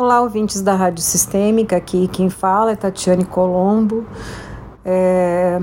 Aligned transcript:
Olá, 0.00 0.20
ouvintes 0.20 0.62
da 0.62 0.76
Rádio 0.76 1.02
Sistêmica, 1.02 1.76
aqui 1.76 2.06
quem 2.06 2.30
fala 2.30 2.70
é 2.70 2.76
Tatiane 2.76 3.24
Colombo. 3.24 4.06
É... 4.84 5.58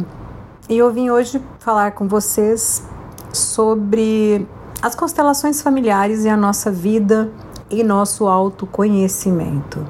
E 0.67 0.77
eu 0.77 0.92
vim 0.92 1.09
hoje 1.09 1.42
falar 1.58 1.93
com 1.93 2.05
vocês 2.05 2.83
sobre 3.32 4.45
as 4.82 4.93
constelações 4.93 5.61
familiares 5.61 6.25
e 6.25 6.29
a 6.29 6.35
nossa 6.35 6.69
vida 6.69 7.32
e 7.69 7.82
nosso 7.82 8.27
autoconhecimento. 8.27 9.88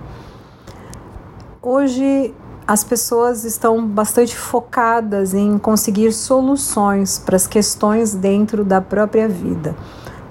Hoje 1.59 2.31
as 2.67 2.83
pessoas 2.83 3.45
estão 3.45 3.83
bastante 3.83 4.37
focadas 4.37 5.33
em 5.33 5.57
conseguir 5.57 6.11
soluções 6.11 7.17
para 7.17 7.35
as 7.35 7.47
questões 7.47 8.13
dentro 8.13 8.63
da 8.63 8.79
própria 8.79 9.27
vida 9.27 9.75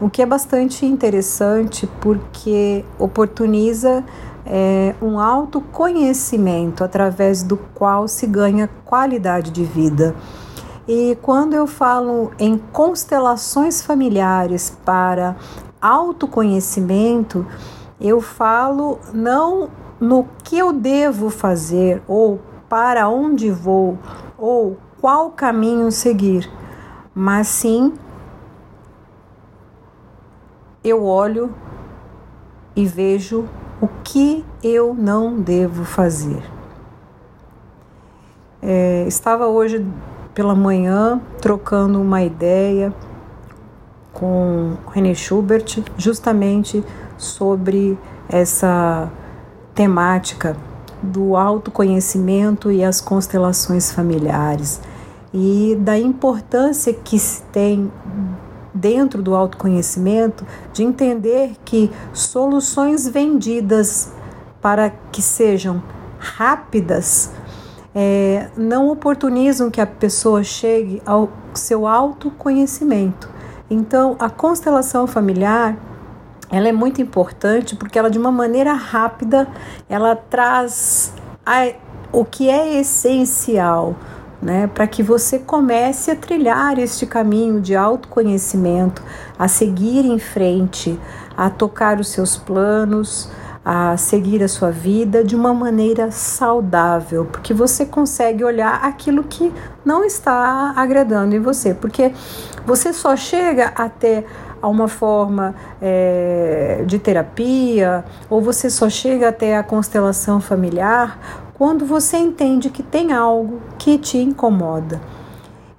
o 0.05 0.11
que 0.11 0.21
é 0.21 0.27
bastante 0.27 0.85
interessante 0.85 1.89
porque 1.99 2.85
oportuniza 2.99 4.05
é, 4.45 4.95
um 5.01 5.19
autoconhecimento 5.19 6.85
através 6.85 7.43
do 7.43 7.57
qual 7.57 8.07
se 8.07 8.27
ganha 8.27 8.69
qualidade 8.85 9.51
de 9.51 9.65
vida. 9.65 10.15
E 10.87 11.17
quando 11.23 11.55
eu 11.55 11.67
falo 11.67 12.33
em 12.39 12.59
constelações 12.59 13.81
familiares 13.81 14.77
para 14.85 15.37
autoconhecimento, 15.81 17.47
eu 17.99 18.21
falo 18.21 18.99
não 19.15 19.71
no 19.99 20.27
que 20.45 20.59
eu 20.59 20.71
devo 20.71 21.31
fazer 21.31 22.03
ou 22.07 22.39
para 22.69 23.09
onde 23.09 23.51
vou 23.51 23.99
ou 24.37 24.77
qual 25.01 25.31
caminho 25.31 25.91
seguir, 25.91 26.47
mas 27.15 27.49
sim 27.49 27.95
eu 30.85 31.05
olho 31.05 31.51
e 32.77 32.85
vejo 32.85 33.49
o 33.81 33.89
que 34.05 34.45
eu 34.63 34.95
não 34.95 35.41
devo 35.41 35.85
fazer. 35.85 36.43
É, 38.63 39.05
estava 39.09 39.47
hoje 39.47 39.85
pela 40.35 40.55
manhã 40.55 41.21
trocando 41.41 42.01
uma 42.01 42.23
ideia 42.23 42.93
com 44.13 44.77
René 44.93 45.15
Schubert 45.15 45.83
justamente 45.97 46.85
sobre 47.17 47.99
essa 48.29 49.11
temática 49.75 50.57
do 51.03 51.37
autoconhecimento 51.37 52.71
e 52.71 52.83
as 52.85 53.01
constelações 53.01 53.91
familiares 53.93 54.81
e 55.33 55.77
da 55.81 55.99
importância 55.99 56.95
que 56.95 57.19
se 57.19 57.43
tem 57.45 57.91
dentro 58.85 59.23
do 59.23 59.35
autoconhecimento, 59.35 60.47
de 60.71 60.85
entender 60.85 61.53
que 61.65 61.91
soluções 62.13 63.09
vendidas 63.09 64.13
para 64.61 64.91
que 65.11 65.23
sejam 65.23 65.83
rápidas 66.19 67.33
é, 67.95 68.51
não 68.55 68.91
oportunizam 68.91 69.71
que 69.71 69.81
a 69.81 69.87
pessoa 69.87 70.45
chegue 70.45 71.01
ao 71.07 71.31
seu 71.55 71.87
autoconhecimento. 71.87 73.27
Então, 73.71 74.17
a 74.19 74.29
constelação 74.29 75.07
familiar 75.07 75.79
ela 76.51 76.69
é 76.69 76.73
muito 76.73 77.01
importante 77.01 77.75
porque 77.75 77.99
ela 77.99 78.11
de 78.11 78.19
uma 78.19 78.31
maneira 78.31 78.75
rápida 78.75 79.49
ela 79.89 80.15
traz 80.15 81.15
a, 81.47 81.73
o 82.13 82.23
que 82.23 82.51
é 82.51 82.79
essencial 82.79 83.97
né, 84.45 84.67
para 84.67 84.87
que 84.87 85.03
você 85.03 85.39
comece 85.39 86.11
a 86.11 86.17
trilhar 86.17 86.79
este 86.79 87.07
caminho 87.07 87.63
de 87.63 87.75
autoconhecimento, 87.75 89.03
a 89.39 89.49
seguir 89.49 90.05
em 90.05 90.19
frente, 90.19 91.01
a 91.35 91.49
tocar 91.49 91.99
os 91.99 92.09
seus 92.09 92.37
planos, 92.37 93.31
a 93.65 93.97
seguir 93.97 94.43
a 94.43 94.49
sua 94.49 94.71
vida 94.71 95.25
de 95.25 95.35
uma 95.35 95.55
maneira 95.55 96.11
saudável, 96.11 97.25
porque 97.25 97.55
você 97.55 97.87
consegue 97.87 98.45
olhar 98.45 98.85
aquilo 98.85 99.25
que 99.25 99.51
não 99.83 100.05
está 100.05 100.75
agradando 100.77 101.35
em 101.35 101.41
você, 101.41 101.73
porque 101.73 102.13
você 102.67 102.93
só 102.93 103.17
chega 103.17 103.73
até 103.75 104.27
a 104.61 104.69
uma 104.69 104.89
forma 104.89 105.55
é, 105.81 106.85
de 106.87 106.99
terapia, 106.99 108.05
ou 108.29 108.43
você 108.43 108.69
só 108.69 108.91
chega 108.91 109.31
até 109.31 109.57
a 109.57 109.63
constelação 109.63 110.39
familiar 110.39 111.44
quando 111.55 111.87
você 111.87 112.17
entende 112.17 112.69
que 112.69 112.83
tem 112.83 113.13
algo 113.13 113.61
que 113.79 113.97
te 113.97 114.19
incomoda. 114.19 115.01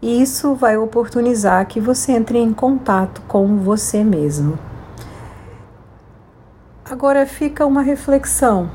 E 0.02 0.22
isso 0.22 0.56
vai 0.56 0.78
oportunizar 0.78 1.68
que 1.68 1.80
você 1.80 2.14
entre 2.14 2.40
em 2.40 2.54
contato 2.54 3.22
com 3.28 3.58
você 3.58 4.04
mesmo. 4.04 4.58
Agora 6.90 7.26
fica 7.26 7.66
uma 7.66 7.82
reflexão. 7.82 8.70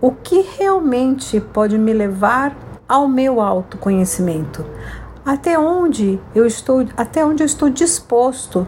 O 0.00 0.10
que 0.10 0.40
realmente 0.40 1.40
pode 1.40 1.78
me 1.78 1.92
levar 1.92 2.56
ao 2.88 3.06
meu 3.06 3.40
autoconhecimento? 3.40 4.64
Até 5.24 5.56
onde 5.56 6.18
eu 6.34 6.44
estou, 6.44 6.84
até 6.96 7.24
onde 7.24 7.44
eu 7.44 7.46
estou 7.46 7.70
disposto 7.70 8.66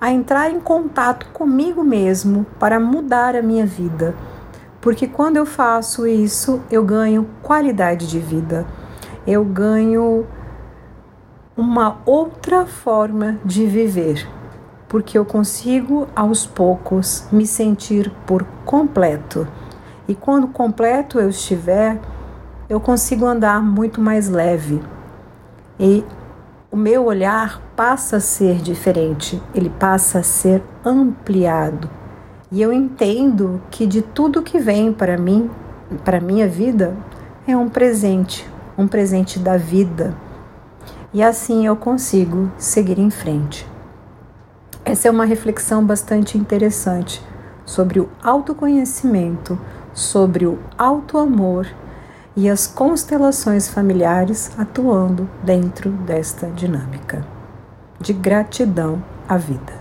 a 0.00 0.12
entrar 0.12 0.50
em 0.50 0.60
contato 0.60 1.26
comigo 1.32 1.82
mesmo 1.82 2.46
para 2.60 2.78
mudar 2.78 3.34
a 3.34 3.42
minha 3.42 3.66
vida? 3.66 4.14
Porque 4.80 5.08
quando 5.08 5.36
eu 5.36 5.44
faço 5.44 6.06
isso, 6.06 6.60
eu 6.70 6.84
ganho 6.84 7.28
qualidade 7.42 8.06
de 8.06 8.18
vida, 8.18 8.64
eu 9.26 9.44
ganho 9.44 10.24
uma 11.56 11.98
outra 12.06 12.64
forma 12.64 13.38
de 13.44 13.66
viver, 13.66 14.26
porque 14.88 15.18
eu 15.18 15.24
consigo 15.24 16.06
aos 16.14 16.46
poucos 16.46 17.26
me 17.32 17.44
sentir 17.44 18.10
por 18.24 18.44
completo. 18.64 19.48
E 20.06 20.14
quando 20.14 20.46
completo 20.48 21.18
eu 21.18 21.28
estiver, 21.28 22.00
eu 22.68 22.80
consigo 22.80 23.26
andar 23.26 23.60
muito 23.60 24.00
mais 24.00 24.28
leve. 24.28 24.80
E 25.78 26.04
o 26.70 26.76
meu 26.76 27.04
olhar 27.04 27.60
passa 27.74 28.18
a 28.18 28.20
ser 28.20 28.56
diferente, 28.56 29.42
ele 29.54 29.70
passa 29.70 30.20
a 30.20 30.22
ser 30.22 30.62
ampliado 30.84 31.90
e 32.50 32.62
eu 32.62 32.72
entendo 32.72 33.60
que 33.70 33.86
de 33.86 34.00
tudo 34.00 34.42
que 34.42 34.58
vem 34.58 34.92
para 34.92 35.18
mim, 35.18 35.50
para 36.04 36.20
minha 36.20 36.48
vida, 36.48 36.96
é 37.46 37.56
um 37.56 37.68
presente, 37.68 38.48
um 38.76 38.86
presente 38.86 39.38
da 39.38 39.56
vida. 39.56 40.14
E 41.12 41.22
assim 41.22 41.66
eu 41.66 41.76
consigo 41.76 42.50
seguir 42.58 42.98
em 42.98 43.10
frente. 43.10 43.66
Essa 44.84 45.08
é 45.08 45.10
uma 45.10 45.24
reflexão 45.24 45.84
bastante 45.84 46.38
interessante 46.38 47.22
sobre 47.64 48.00
o 48.00 48.08
autoconhecimento, 48.22 49.58
sobre 49.92 50.46
o 50.46 50.58
autoamor 50.76 51.66
e 52.34 52.48
as 52.48 52.66
constelações 52.66 53.68
familiares 53.68 54.50
atuando 54.58 55.28
dentro 55.42 55.90
desta 55.90 56.46
dinâmica 56.46 57.26
de 58.00 58.12
gratidão 58.12 59.02
à 59.28 59.36
vida. 59.36 59.77